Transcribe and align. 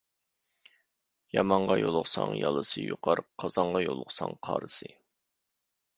يامانغا 1.35 1.77
يولۇقساڭ 1.81 2.33
يالىسى 2.39 2.85
يۇقار، 2.87 3.23
قازانغا 3.43 3.85
يولۇقساڭ 3.87 4.37
قارىسى. 4.49 4.91